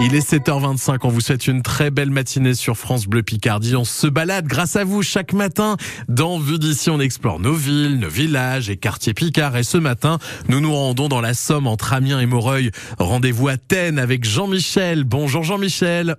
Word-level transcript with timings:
Il 0.00 0.14
est 0.14 0.28
7h25, 0.28 0.98
on 1.04 1.08
vous 1.08 1.20
souhaite 1.20 1.46
une 1.46 1.62
très 1.62 1.90
belle 1.90 2.10
matinée 2.10 2.54
sur 2.54 2.76
France 2.76 3.06
Bleu 3.06 3.22
Picardie. 3.22 3.76
On 3.76 3.84
se 3.84 4.06
balade 4.06 4.46
grâce 4.46 4.76
à 4.76 4.84
vous 4.84 5.02
chaque 5.02 5.32
matin. 5.32 5.76
Dans 6.08 6.38
Vue 6.38 6.58
d'ici, 6.58 6.90
on 6.90 7.00
explore 7.00 7.38
nos 7.38 7.54
villes, 7.54 8.00
nos 8.00 8.08
villages 8.08 8.68
et 8.70 8.76
quartiers 8.76 9.14
picards. 9.14 9.56
Et 9.56 9.62
ce 9.62 9.78
matin, 9.78 10.18
nous 10.48 10.60
nous 10.60 10.74
rendons 10.74 11.08
dans 11.08 11.20
la 11.20 11.32
Somme 11.32 11.66
entre 11.66 11.92
Amiens 11.92 12.20
et 12.20 12.26
Moreuil. 12.26 12.70
Rendez-vous 12.98 13.48
à 13.48 13.56
Thènes 13.56 13.98
avec 13.98 14.24
Jean-Michel. 14.24 15.04
Bonjour 15.04 15.44
Jean-Michel. 15.44 16.16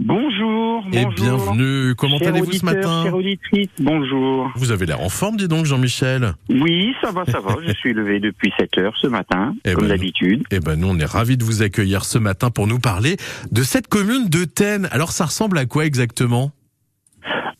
Bonjour, 0.00 0.84
Et 0.92 1.04
bonjour. 1.04 1.12
bienvenue. 1.14 1.94
Comment 1.94 2.18
allez-vous 2.18 2.52
ce 2.52 2.64
matin 2.64 3.04
bonjour. 3.78 4.50
Vous 4.56 4.72
avez 4.72 4.86
l'air 4.86 5.00
en 5.00 5.08
forme, 5.08 5.36
dis 5.36 5.46
donc 5.46 5.66
Jean-Michel. 5.66 6.32
Oui, 6.50 6.92
ça 7.00 7.12
va, 7.12 7.24
ça 7.26 7.38
va. 7.40 7.54
Je 7.64 7.72
suis 7.78 7.92
levé 7.94 8.18
depuis 8.18 8.52
7 8.58 8.78
heures 8.78 8.94
ce 9.00 9.06
matin, 9.06 9.54
Eh 9.64 9.72
comme 9.72 9.84
ben, 9.84 9.88
d'habitude. 9.90 10.42
Eh 10.50 10.58
ben 10.58 10.74
nous, 10.76 10.88
on 10.88 10.98
est 10.98 11.04
ravis 11.04 11.36
de 11.36 11.44
vous 11.44 11.62
accueillir 11.62 12.04
ce 12.04 12.18
matin 12.18 12.50
pour 12.50 12.66
nous 12.66 12.80
parler 12.80 13.16
de 13.52 13.62
cette 13.62 13.86
commune 13.86 14.28
de 14.28 14.44
Thènes. 14.44 14.88
Alors 14.90 15.12
ça 15.12 15.26
ressemble 15.26 15.58
à 15.58 15.64
quoi 15.66 15.86
exactement? 15.86 16.50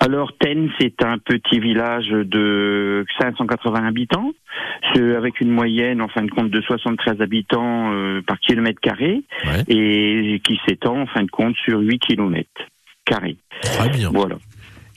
Alors, 0.05 0.33
Thènes, 0.39 0.69
c'est 0.79 1.03
un 1.03 1.17
petit 1.19 1.61
village 1.61 2.09
de 2.11 3.07
580 3.19 3.87
habitants, 3.87 4.33
avec 5.17 5.41
une 5.41 5.51
moyenne, 5.51 6.03
en 6.03 6.09
fin 6.09 6.23
de 6.23 6.31
compte, 6.31 6.51
de 6.51 6.61
73 6.61 7.21
habitants 7.23 7.91
euh, 7.93 8.21
par 8.27 8.39
kilomètre 8.41 8.81
carré, 8.81 9.23
Ouais. 9.47 9.65
et 9.69 10.41
qui 10.45 10.61
s'étend, 10.69 11.01
en 11.03 11.07
fin 11.07 11.23
de 11.23 11.31
compte, 11.31 11.57
sur 11.65 11.79
8 11.81 11.99
kilomètres 12.01 12.49
carrés. 13.07 13.37
Très 13.63 13.89
bien. 13.89 14.11
Voilà. 14.13 14.37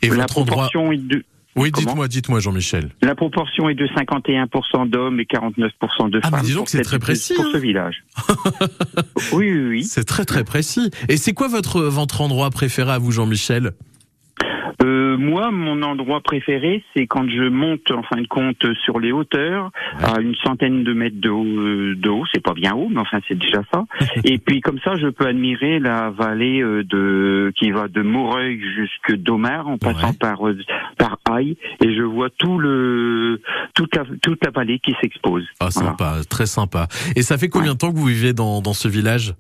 Et 0.04 0.10
la 0.10 0.16
votre 0.24 0.40
endroit 0.40 0.56
proportion 0.68 0.92
est 0.92 0.98
de... 0.98 1.24
Oui, 1.56 1.72
dites-moi, 1.72 2.08
dites-moi 2.08 2.40
Jean-Michel. 2.40 2.90
La 3.02 3.16
proportion 3.16 3.68
est 3.70 3.74
de 3.74 3.88
51% 3.88 4.90
d'hommes 4.90 5.20
et 5.20 5.24
49% 5.24 6.10
de 6.12 6.20
Ah, 6.22 6.30
mais 6.30 6.38
femmes 6.38 6.46
dis 6.46 6.52
donc, 6.54 6.60
pour, 6.64 6.70
c'est 6.70 6.82
très 6.82 7.00
précis, 7.00 7.34
pour 7.34 7.46
hein. 7.46 7.50
ce 7.54 7.58
village. 7.58 8.04
oui, 9.34 9.52
oui, 9.52 9.68
oui. 9.70 9.84
C'est 9.84 10.04
très 10.04 10.26
très 10.26 10.44
précis. 10.44 10.92
Et 11.10 11.18
c'est 11.18 11.34
quoi 11.34 11.48
votre 11.48 11.82
votre 11.82 12.22
endroit 12.22 12.52
préféré 12.52 12.92
à 12.92 12.98
vous, 13.00 13.12
Jean-Michel? 13.12 13.72
Euh, 14.88 15.18
moi, 15.18 15.52
mon 15.52 15.82
endroit 15.82 16.22
préféré, 16.22 16.84
c'est 16.96 17.08
quand 17.08 17.28
je 17.30 17.50
monte, 17.50 17.92
en 17.92 18.04
fin 18.04 18.22
de 18.22 18.28
compte, 18.28 18.66
sur 18.86 19.00
les 19.00 19.12
hauteurs, 19.12 19.72
à 20.02 20.22
une 20.22 20.36
centaine 20.36 20.84
de 20.84 20.94
mètres 20.94 21.20
de 21.20 21.30
haut. 21.30 21.44
euh, 21.46 21.96
de 21.96 22.10
haut. 22.10 22.24
C'est 22.34 22.44
pas 22.44 22.54
bien 22.54 22.74
haut, 22.74 22.88
mais 22.90 23.00
enfin, 23.00 23.20
c'est 23.28 23.38
déjà 23.38 23.62
ça. 23.74 23.84
Et 24.24 24.38
puis, 24.38 24.62
comme 24.62 24.80
ça, 24.84 24.96
je 24.96 25.08
peux 25.08 25.26
admirer 25.28 25.80
la 25.80 26.10
vallée 26.12 26.62
euh, 26.62 26.84
de 26.84 27.52
qui 27.58 27.72
va 27.72 27.88
de 27.88 28.02
Moreuil 28.02 28.60
jusque 28.76 29.16
Domar, 29.18 29.68
en 29.68 29.78
passant 29.78 30.10
Ouais. 30.10 30.18
par 30.20 30.48
euh, 30.48 30.58
par 30.98 31.18
Aïe, 31.30 31.58
et 31.84 31.94
je 31.96 32.04
vois 32.04 32.30
tout 32.30 32.58
le 32.60 33.42
toute 33.74 33.94
la 33.96 34.04
toute 34.22 34.44
la 34.46 34.52
vallée 34.52 34.80
qui 34.80 34.96
s'expose. 35.02 35.44
Ah, 35.60 35.68
Voilà. 35.74 35.90
sympa, 35.90 36.14
très 36.30 36.46
sympa. 36.46 36.88
Et 37.16 37.22
ça 37.22 37.38
fait 37.38 37.50
combien 37.50 37.74
de 37.74 37.78
temps 37.78 37.92
que 37.92 37.98
vous 37.98 38.06
vivez 38.06 38.34
dans 38.34 38.62
dans 38.62 38.74
ce 38.74 38.88
village? 38.88 39.34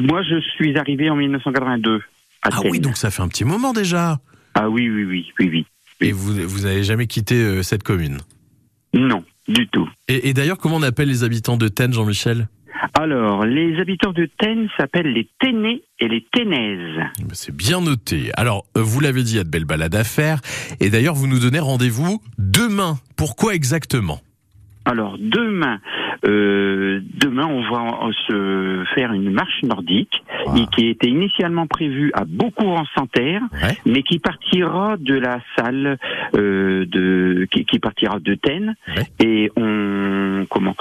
Moi, 0.00 0.22
je 0.22 0.40
suis 0.56 0.76
arrivé 0.78 1.10
en 1.10 1.16
1982. 1.16 2.00
À 2.42 2.48
Ah 2.52 2.60
oui, 2.64 2.80
donc 2.80 2.96
ça 2.96 3.10
fait 3.10 3.22
un 3.22 3.28
petit 3.28 3.44
moment 3.44 3.72
déjà. 3.72 4.18
Ah 4.54 4.68
oui, 4.68 4.88
oui, 4.88 5.04
oui, 5.04 5.32
oui, 5.38 5.48
oui. 5.50 5.66
Et 6.00 6.12
vous 6.12 6.34
vous 6.48 6.60
n'avez 6.62 6.82
jamais 6.84 7.06
quitté 7.06 7.36
euh, 7.36 7.62
cette 7.62 7.82
commune? 7.82 8.18
Non, 8.94 9.24
du 9.48 9.68
tout. 9.68 9.88
Et, 10.08 10.28
et 10.28 10.34
d'ailleurs, 10.34 10.58
comment 10.58 10.76
on 10.76 10.82
appelle 10.82 11.08
les 11.08 11.24
habitants 11.24 11.56
de 11.56 11.68
Thènes, 11.68 11.92
Jean-Michel? 11.92 12.48
Alors, 12.94 13.46
les 13.46 13.78
habitants 13.80 14.12
de 14.12 14.28
Thènes 14.38 14.68
s'appellent 14.76 15.12
les 15.12 15.30
Ténés 15.40 15.82
et 16.00 16.08
les 16.08 16.26
Ténèses. 16.32 17.00
Eh 17.20 17.22
ben, 17.22 17.30
C'est 17.34 17.54
bien 17.54 17.80
noté. 17.80 18.30
Alors, 18.34 18.66
euh, 18.76 18.82
vous 18.82 19.00
l'avez 19.00 19.22
dit, 19.22 19.34
il 19.34 19.36
y 19.36 19.40
a 19.40 19.44
de 19.44 19.48
belles 19.48 19.64
balades 19.64 19.94
à 19.94 20.04
faire. 20.04 20.40
Et 20.80 20.90
d'ailleurs, 20.90 21.14
vous 21.14 21.26
nous 21.28 21.38
donnez 21.38 21.60
rendez-vous 21.60 22.20
demain. 22.38 22.98
Pourquoi 23.16 23.54
exactement? 23.54 24.20
Alors, 24.84 25.16
demain, 25.18 25.78
euh, 26.24 27.00
demain, 27.14 27.46
on 27.46 27.62
va 27.62 28.10
se 28.28 28.84
faire 28.94 29.12
une 29.12 29.30
marche 29.30 29.62
nordique 29.62 30.22
et 30.56 30.66
qui 30.74 30.88
était 30.88 31.08
initialement 31.08 31.66
prévue 31.66 32.10
à 32.14 32.24
beaucourt 32.24 32.78
en 32.78 32.84
santerre 32.96 33.42
Ouais. 33.62 33.76
mais 33.86 34.02
qui 34.02 34.18
partira 34.18 34.96
de 34.98 35.14
la 35.14 35.38
salle 35.56 35.98
euh, 36.36 36.84
de 36.86 37.46
qui, 37.50 37.64
qui 37.64 37.78
partira 37.78 38.18
de 38.20 38.34
Thènes 38.34 38.74
Ouais. 38.96 39.04
et 39.24 39.50
on 39.56 40.46
comment 40.50 40.74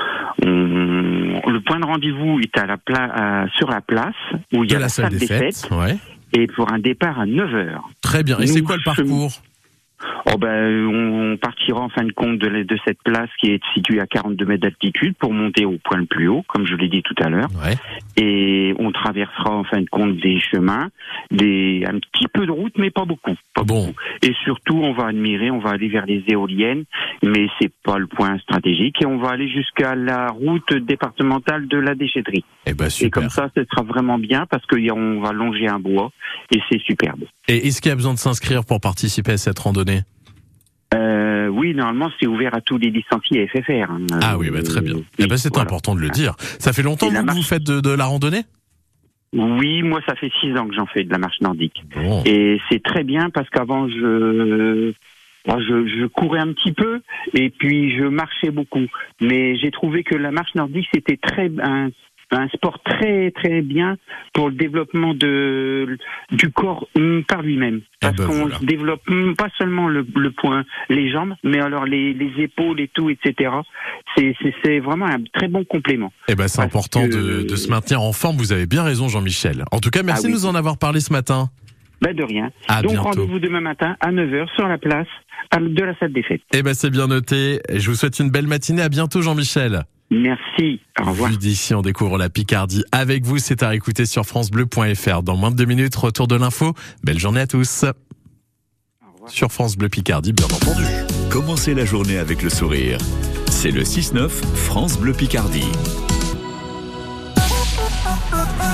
on, 0.43 0.47
le 0.47 1.59
point 1.61 1.79
de 1.79 1.85
rendez-vous 1.85 2.39
est 2.39 2.57
à 2.57 2.65
la 2.65 2.77
pla- 2.77 3.11
à- 3.43 3.47
sur 3.57 3.69
la 3.69 3.81
place 3.81 4.15
où 4.53 4.63
il 4.63 4.71
y 4.71 4.75
a 4.75 4.79
la 4.79 4.89
salle 4.89 5.15
des 5.17 5.27
fêtes. 5.27 5.67
Ouais. 5.71 5.97
et 6.33 6.47
pour 6.47 6.71
un 6.71 6.79
départ 6.79 7.19
à 7.19 7.25
9 7.25 7.53
heures. 7.55 7.89
Très 8.01 8.23
bien. 8.23 8.37
Et 8.39 8.47
c'est 8.47 8.61
quoi 8.61 8.77
le 8.77 8.83
parcours 8.83 9.31
Oh 10.33 10.37
ben, 10.37 10.87
on, 10.87 11.33
on 11.33 11.37
partira 11.37 11.81
en 11.81 11.89
fin 11.89 12.03
de 12.03 12.11
compte 12.13 12.37
de, 12.37 12.47
la- 12.47 12.63
de 12.63 12.77
cette 12.85 13.01
place 13.03 13.29
qui 13.39 13.51
est 13.51 13.61
située 13.73 13.99
à 13.99 14.05
42 14.07 14.45
mètres 14.45 14.61
d'altitude 14.61 15.15
pour 15.19 15.33
monter 15.33 15.65
au 15.65 15.77
point 15.83 15.97
le 15.97 16.05
plus 16.05 16.27
haut, 16.29 16.43
comme 16.47 16.65
je 16.65 16.75
l'ai 16.75 16.87
dit 16.87 17.03
tout 17.03 17.15
à 17.21 17.29
l'heure. 17.29 17.49
Ouais. 17.63 17.75
Et 18.15 18.73
on 18.79 18.91
traversera 18.91 19.51
en 19.51 19.63
fin 19.65 19.81
de 19.81 19.89
compte 19.89 20.17
des 20.17 20.39
chemins, 20.39 20.89
des 21.31 21.83
un 21.85 21.99
petit 21.99 22.27
peu 22.33 22.45
de 22.45 22.51
route, 22.51 22.73
mais 22.77 22.91
pas 22.91 23.05
beaucoup. 23.05 23.35
Pas 23.53 23.63
Bon. 23.63 23.87
beaucoup. 23.87 23.97
Et 24.21 24.33
surtout, 24.45 24.77
on 24.77 24.93
va 24.93 25.07
admirer, 25.07 25.51
on 25.51 25.59
va 25.59 25.71
aller 25.71 25.89
vers 25.89 26.05
les 26.05 26.23
éoliennes, 26.27 26.85
mais 27.23 27.47
c'est 27.59 27.71
pas 27.83 27.97
le 27.97 28.07
point 28.07 28.37
stratégique. 28.39 29.01
Et 29.01 29.05
on 29.05 29.17
va 29.17 29.29
aller 29.31 29.49
jusqu'à 29.49 29.95
la 29.95 30.27
route 30.27 30.73
départementale 30.73 31.67
de 31.67 31.77
la 31.77 31.93
déchetterie. 31.95 32.45
Eh 32.65 32.73
ben 32.73 32.85
Et 32.85 32.89
super. 32.89 33.11
comme 33.21 33.29
ça, 33.29 33.49
ce 33.55 33.63
sera 33.65 33.83
vraiment 33.83 34.17
bien 34.17 34.45
parce 34.49 34.65
qu'on 34.65 35.19
va 35.19 35.31
longer 35.33 35.67
un 35.67 35.79
bois 35.79 36.11
et 36.55 36.59
c'est 36.71 36.79
superbe. 36.81 37.23
Et 37.47 37.67
est-ce 37.67 37.81
qu'il 37.81 37.89
y 37.89 37.93
a 37.93 37.95
besoin 37.95 38.13
de 38.13 38.19
s'inscrire 38.19 38.63
pour 38.65 38.79
participer 38.79 39.33
à 39.33 39.37
cette 39.37 39.59
randonnée? 39.59 40.01
Euh, 40.93 41.47
oui, 41.47 41.73
normalement, 41.73 42.09
c'est 42.19 42.27
ouvert 42.27 42.53
à 42.53 42.61
tous 42.61 42.77
les 42.77 42.89
licenciés 42.89 43.47
FFR. 43.47 43.91
hein. 43.91 44.05
Ah 44.21 44.37
oui, 44.37 44.49
bah, 44.49 44.61
très 44.63 44.81
bien. 44.81 44.95
Euh, 44.95 45.03
Eh 45.19 45.23
oui, 45.23 45.27
ben, 45.29 45.37
c'est 45.37 45.49
voilà. 45.49 45.63
important 45.69 45.95
de 45.95 46.01
le 46.01 46.09
dire. 46.09 46.35
Ça 46.59 46.73
fait 46.73 46.83
longtemps 46.83 47.09
vous, 47.09 47.25
que 47.25 47.31
vous 47.31 47.43
faites 47.43 47.63
de, 47.63 47.79
de 47.79 47.89
la 47.91 48.05
randonnée? 48.05 48.41
Oui, 49.33 49.81
moi, 49.83 50.01
ça 50.05 50.15
fait 50.15 50.31
six 50.41 50.51
ans 50.57 50.67
que 50.67 50.75
j'en 50.75 50.85
fais 50.87 51.03
de 51.05 51.11
la 51.11 51.17
marche 51.17 51.39
nordique. 51.39 51.83
Bon. 51.95 52.21
Et 52.25 52.59
c'est 52.69 52.83
très 52.83 53.03
bien 53.03 53.29
parce 53.29 53.49
qu'avant, 53.49 53.87
je, 53.87 54.91
moi, 55.47 55.59
je, 55.61 55.87
je 55.87 56.05
courais 56.07 56.39
un 56.39 56.51
petit 56.51 56.73
peu 56.73 56.99
et 57.33 57.49
puis 57.49 57.95
je 57.97 58.03
marchais 58.03 58.51
beaucoup. 58.51 58.85
Mais 59.21 59.55
j'ai 59.57 59.71
trouvé 59.71 60.03
que 60.03 60.15
la 60.15 60.31
marche 60.31 60.53
nordique, 60.55 60.87
c'était 60.93 61.15
très 61.15 61.49
un, 61.63 61.91
un 62.31 62.47
sport 62.49 62.79
très 62.83 63.31
très 63.31 63.61
bien 63.61 63.97
pour 64.33 64.49
le 64.49 64.55
développement 64.55 65.13
de 65.13 65.97
du 66.31 66.49
corps 66.51 66.87
hum, 66.95 67.23
par 67.27 67.41
lui-même. 67.41 67.81
Parce 67.99 68.15
ben 68.15 68.25
qu'on 68.27 68.33
voilà. 68.33 68.57
développe 68.61 69.01
hum, 69.09 69.35
pas 69.35 69.49
seulement 69.57 69.87
le, 69.87 70.05
le 70.15 70.31
point, 70.31 70.63
les 70.89 71.11
jambes, 71.11 71.33
mais 71.43 71.59
alors 71.59 71.85
les, 71.85 72.13
les 72.13 72.31
épaules 72.43 72.79
et 72.79 72.87
tout, 72.87 73.09
etc. 73.09 73.51
C'est 74.17 74.79
vraiment 74.79 75.05
un 75.07 75.17
très 75.33 75.47
bon 75.47 75.63
complément. 75.65 76.11
Eh 76.27 76.35
ben, 76.35 76.47
c'est 76.47 76.61
important 76.61 77.03
de, 77.05 77.09
que- 77.43 77.47
de 77.49 77.55
se 77.55 77.69
maintenir 77.69 78.01
en 78.01 78.13
forme. 78.13 78.37
Vous 78.37 78.53
avez 78.53 78.65
bien 78.65 78.83
raison, 78.83 79.07
Jean-Michel. 79.07 79.63
En 79.71 79.79
tout 79.79 79.89
cas, 79.89 80.03
merci 80.03 80.25
Ah 80.25 80.29
de 80.29 80.33
nous 80.33 80.45
en 80.45 80.55
avoir 80.55 80.77
parlé 80.77 80.99
ce 80.99 81.11
matin. 81.11 81.49
Ben 82.01 82.15
de 82.15 82.23
rien. 82.23 82.51
À 82.67 82.81
Donc 82.81 82.97
rendez-vous 82.97 83.39
demain 83.39 83.61
matin 83.61 83.95
à 83.99 84.11
9h 84.11 84.47
sur 84.55 84.67
la 84.67 84.77
place 84.79 85.07
de 85.59 85.83
la 85.83 85.95
salle 85.99 86.13
des 86.13 86.23
fêtes. 86.23 86.41
Eh 86.53 86.63
ben, 86.63 86.73
c'est 86.73 86.89
bien 86.89 87.07
noté. 87.07 87.59
Je 87.73 87.89
vous 87.89 87.95
souhaite 87.95 88.19
une 88.19 88.31
belle 88.31 88.47
matinée. 88.47 88.81
À 88.81 88.89
bientôt, 88.89 89.21
Jean-Michel. 89.21 89.83
Merci. 90.11 90.81
Au 90.99 91.05
revoir. 91.05 91.31
Vu 91.31 91.37
d'ici, 91.37 91.73
on 91.73 91.81
découvre 91.81 92.17
la 92.17 92.29
Picardie 92.29 92.83
avec 92.91 93.25
vous. 93.25 93.37
C'est 93.37 93.63
à 93.63 93.73
écouter 93.73 94.05
sur 94.05 94.25
FranceBleu.fr. 94.25 95.23
Dans 95.23 95.37
moins 95.37 95.51
de 95.51 95.55
deux 95.55 95.65
minutes, 95.65 95.95
retour 95.95 96.27
de 96.27 96.35
l'info. 96.35 96.73
Belle 97.03 97.17
journée 97.17 97.39
à 97.39 97.47
tous. 97.47 97.85
Au 97.85 99.13
revoir. 99.13 99.29
Sur 99.29 99.51
France 99.51 99.77
Bleu 99.77 99.87
Picardie, 99.87 100.33
bien 100.33 100.47
entendu. 100.47 100.83
Commencez 101.29 101.73
la 101.73 101.85
journée 101.85 102.17
avec 102.17 102.43
le 102.43 102.49
sourire. 102.49 102.97
C'est 103.49 103.71
le 103.71 103.83
6-9 103.83 104.27
France 104.29 104.99
Bleu 104.99 105.13
Picardie. 105.13 105.71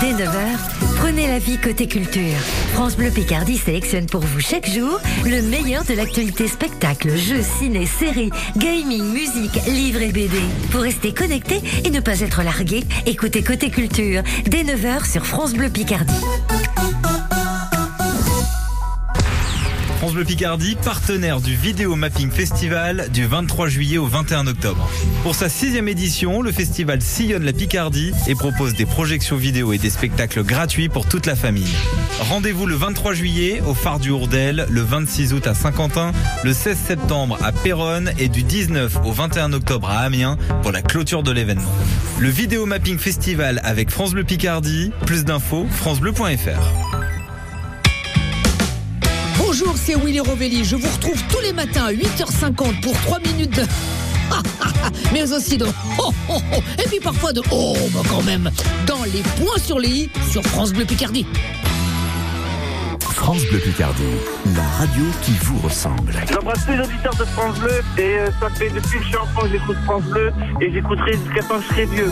Dès 0.01 0.13
9h, 0.13 0.86
prenez 0.99 1.27
la 1.27 1.39
vie 1.39 1.57
côté 1.57 1.87
culture. 1.87 2.37
France 2.73 2.95
Bleu 2.95 3.09
Picardie 3.09 3.57
sélectionne 3.57 4.05
pour 4.05 4.21
vous 4.21 4.39
chaque 4.39 4.67
jour 4.67 4.99
le 5.25 5.41
meilleur 5.41 5.83
de 5.85 5.93
l'actualité 5.93 6.47
spectacle, 6.47 7.15
jeux, 7.15 7.41
ciné, 7.41 7.85
séries, 7.85 8.31
gaming, 8.57 9.03
musique, 9.03 9.55
livres 9.67 10.01
et 10.01 10.11
BD. 10.11 10.37
Pour 10.71 10.81
rester 10.81 11.13
connecté 11.13 11.61
et 11.85 11.89
ne 11.89 11.99
pas 11.99 12.19
être 12.21 12.43
largué, 12.43 12.83
écoutez 13.05 13.43
Côté 13.43 13.69
Culture 13.69 14.23
dès 14.45 14.63
9h 14.63 15.09
sur 15.09 15.25
France 15.25 15.53
Bleu 15.53 15.69
Picardie. 15.69 16.13
France 19.97 20.13
Bleu 20.13 20.25
Picardie, 20.25 20.77
partenaire 20.83 21.41
du 21.41 21.55
Vidéo 21.55 21.95
Mapping 21.95 22.29
Festival 22.29 23.09
du 23.11 23.25
23 23.25 23.67
juillet 23.67 23.97
au 23.97 24.05
21 24.05 24.45
octobre. 24.45 24.87
Pour 25.23 25.33
sa 25.33 25.49
sixième 25.49 25.87
édition, 25.87 26.43
le 26.43 26.51
festival 26.51 27.01
sillonne 27.01 27.43
la 27.43 27.51
Picardie 27.51 28.11
et 28.27 28.35
propose 28.35 28.75
des 28.75 28.85
projections 28.85 29.37
vidéo 29.37 29.73
et 29.73 29.79
des 29.79 29.89
spectacles 29.89 30.43
gratuits 30.43 30.87
pour 30.87 31.07
toute 31.07 31.25
la 31.25 31.35
famille. 31.35 31.73
Rendez-vous 32.19 32.67
le 32.67 32.75
23 32.75 33.13
juillet 33.13 33.59
au 33.65 33.73
Phare 33.73 33.99
du 33.99 34.11
Hourdel, 34.11 34.67
le 34.69 34.81
26 34.81 35.33
août 35.33 35.47
à 35.47 35.55
Saint-Quentin, 35.55 36.11
le 36.43 36.53
16 36.53 36.77
septembre 36.77 37.39
à 37.41 37.51
Péronne 37.51 38.11
et 38.19 38.29
du 38.29 38.43
19 38.43 38.99
au 39.03 39.11
21 39.11 39.51
octobre 39.53 39.89
à 39.89 40.01
Amiens 40.01 40.37
pour 40.61 40.71
la 40.71 40.83
clôture 40.83 41.23
de 41.23 41.31
l'événement. 41.31 41.73
Le 42.19 42.29
Vidéo 42.29 42.67
Mapping 42.67 42.99
Festival 42.99 43.61
avec 43.63 43.89
France 43.89 44.11
Bleu 44.11 44.23
Picardie, 44.23 44.91
plus 45.07 45.25
d'infos, 45.25 45.65
francebleu.fr. 45.71 46.86
Bonjour, 49.59 49.75
c'est 49.75 49.95
Willy 49.95 50.19
Rovelli. 50.19 50.63
Je 50.63 50.75
vous 50.75 50.87
retrouve 50.87 51.19
tous 51.29 51.39
les 51.39 51.51
matins 51.51 51.85
à 51.85 51.91
8h50 51.91 52.79
pour 52.79 52.93
3 52.93 53.19
minutes 53.21 53.55
de... 53.55 53.63
mais 55.13 55.33
aussi 55.33 55.57
de 55.57 55.65
oh, 55.97 56.11
oh, 56.29 56.39
oh, 56.53 56.61
et 56.77 56.87
puis 56.87 56.99
parfois 56.99 57.33
de 57.33 57.41
oh, 57.49 57.75
bah 57.91 58.01
quand 58.07 58.21
même, 58.21 58.51
dans 58.85 59.03
les 59.05 59.23
points 59.37 59.57
sur 59.57 59.79
les 59.79 59.89
i 59.89 60.09
sur 60.29 60.43
France 60.43 60.73
Bleu 60.73 60.85
Picardie. 60.85 61.25
France 62.99 63.41
Bleu 63.49 63.57
Picardie, 63.57 64.03
la 64.55 64.67
radio 64.77 65.05
qui 65.23 65.31
vous 65.41 65.57
ressemble. 65.59 66.13
J'embrasse 66.31 66.63
tous 66.63 66.73
les 66.73 66.79
auditeurs 66.79 67.15
de 67.15 67.25
France 67.25 67.57
Bleu 67.57 67.81
et 67.97 68.19
euh, 68.19 68.29
ça 68.39 68.49
fait 68.51 68.69
depuis 68.69 68.99
que 68.99 69.03
je 69.05 69.07
suis 69.07 69.17
enfant 69.17 69.41
que 69.41 69.49
j'écoute 69.49 69.77
France 69.85 70.03
Bleu 70.03 70.33
et 70.61 70.71
j'écouterai 70.71 71.13
jusqu'à 71.13 71.41
temps 71.41 71.57
que 71.57 71.63
je 71.63 71.67
serai 71.69 71.85
vieux. 71.87 72.11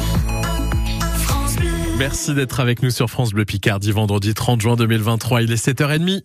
Merci 1.99 2.33
d'être 2.33 2.59
avec 2.59 2.81
nous 2.81 2.89
sur 2.89 3.09
France 3.09 3.33
Bleu 3.33 3.45
Picardie 3.45 3.91
vendredi 3.91 4.33
30 4.33 4.61
juin 4.61 4.75
2023. 4.75 5.43
Il 5.43 5.51
est 5.51 5.63
7h30. 5.63 6.23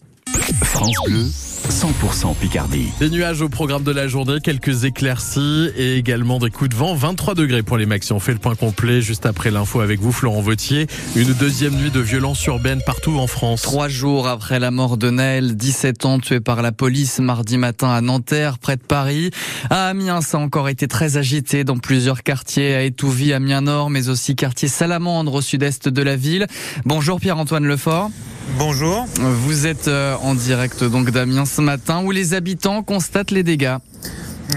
France 0.63 0.97
Bleu, 1.07 1.25
100% 1.25 2.35
Picardie. 2.37 2.89
Des 3.01 3.11
nuages 3.11 3.43
au 3.43 3.49
programme 3.49 3.83
de 3.83 3.91
la 3.91 4.07
journée, 4.07 4.39
quelques 4.43 4.85
éclaircies 4.85 5.71
et 5.77 5.97
également 5.97 6.39
des 6.39 6.51
coups 6.51 6.71
de 6.71 6.77
vent. 6.77 6.95
23 6.95 7.35
degrés 7.35 7.63
pour 7.63 7.77
les 7.77 7.87
maxi. 7.87 8.13
On 8.13 8.21
fait 8.21 8.33
le 8.33 8.39
point 8.39 8.55
complet 8.55 9.01
juste 9.01 9.27
après 9.27 9.51
l'info 9.51 9.81
avec 9.81 10.01
vous, 10.01 10.13
Florent 10.13 10.41
Vautier. 10.41 10.87
Une 11.17 11.33
deuxième 11.33 11.75
nuit 11.75 11.91
de 11.91 12.01
violence 12.01 12.45
urbaine 12.47 12.81
partout 12.85 13.19
en 13.19 13.27
France. 13.27 13.63
Trois 13.63 13.89
jours 13.89 14.29
après 14.29 14.59
la 14.59 14.71
mort 14.71 14.97
de 14.97 15.11
Naël, 15.11 15.57
17 15.57 16.05
ans, 16.05 16.19
tué 16.19 16.41
par 16.41 16.63
la 16.63 16.73
police 16.73 17.19
mardi 17.19 17.59
matin 17.59 17.91
à 17.91 18.01
Nanterre, 18.01 18.59
près 18.59 18.77
de 18.77 18.83
Paris. 18.83 19.31
À 19.71 19.89
Amiens, 19.89 20.21
ça 20.21 20.39
a 20.39 20.41
encore 20.41 20.69
été 20.69 20.87
très 20.87 21.17
agité 21.17 21.65
dans 21.65 21.79
plusieurs 21.79 22.23
quartiers, 22.23 22.75
à 22.75 22.83
Étouvie, 22.83 23.33
Amiens 23.33 23.63
Nord, 23.63 23.91
mais 23.91 24.09
aussi 24.09 24.37
quartier 24.37 24.69
Salamandre 24.69 25.35
au 25.35 25.43
sud-est 25.43 25.89
de 25.89 26.03
la 26.03 26.17
ville. 26.17 26.47
Bonjour 26.85 27.21
Pierre-Antoine 27.21 27.65
Lefort. 27.65 28.11
Bonjour. 28.59 29.07
Vous 29.19 29.67
êtes 29.67 29.89
euh, 29.89 30.17
en 30.23 30.35
direct 30.35 30.85
donc 30.85 31.11
d'Amiens 31.11 31.47
ce 31.47 31.61
matin 31.61 32.03
où 32.05 32.11
les 32.11 32.35
habitants 32.35 32.83
constatent 32.83 33.31
les 33.31 33.43
dégâts. 33.43 33.77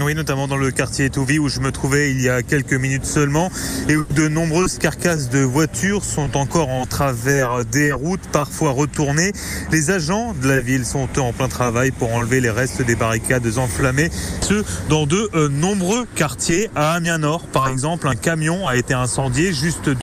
Oui, 0.02 0.14
notamment 0.14 0.48
dans 0.48 0.56
le 0.56 0.70
quartier 0.72 1.04
Étouvie 1.04 1.38
où 1.38 1.48
je 1.48 1.60
me 1.60 1.70
trouvais 1.70 2.10
il 2.10 2.20
y 2.20 2.28
a 2.28 2.42
quelques 2.42 2.74
minutes 2.74 3.06
seulement 3.06 3.50
et 3.88 3.96
où 3.96 4.04
de 4.10 4.26
nombreuses 4.26 4.78
carcasses 4.78 5.30
de 5.30 5.38
voitures 5.38 6.04
sont 6.04 6.36
encore 6.36 6.68
en 6.68 6.84
travers 6.84 7.64
des 7.64 7.92
routes, 7.92 8.26
parfois 8.32 8.72
retournées. 8.72 9.32
Les 9.70 9.90
agents 9.90 10.34
de 10.42 10.48
la 10.48 10.60
ville 10.60 10.84
sont 10.84 11.08
en 11.18 11.32
plein 11.32 11.48
travail 11.48 11.92
pour 11.92 12.12
enlever 12.12 12.40
les 12.40 12.50
restes 12.50 12.82
des 12.82 12.96
barricades 12.96 13.46
enflammées. 13.56 14.10
Ce, 14.40 14.64
dans 14.88 15.06
de 15.06 15.28
euh, 15.34 15.48
nombreux 15.48 16.06
quartiers. 16.16 16.70
À 16.74 16.94
Amiens 16.94 17.18
Nord, 17.18 17.46
par 17.46 17.68
exemple, 17.68 18.08
un 18.08 18.16
camion 18.16 18.66
a 18.66 18.76
été 18.76 18.94
incendié 18.94 19.52
juste 19.52 19.88